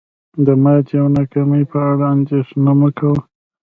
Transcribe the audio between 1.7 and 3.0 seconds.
په اړه اندیښنه مه